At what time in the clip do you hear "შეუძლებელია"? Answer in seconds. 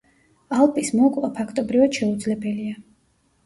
2.01-2.85